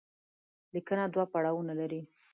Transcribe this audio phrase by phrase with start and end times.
[0.73, 2.01] ليکنه دوه پړاوونه لري.